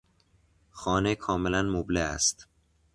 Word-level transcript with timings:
خانه 0.71 1.15
کاملا 1.15 1.63
مبله 1.63 1.99
است. 1.99 2.47